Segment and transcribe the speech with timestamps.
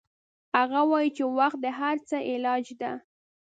[0.57, 2.91] هغه وایي چې وخت د هر څه علاج ده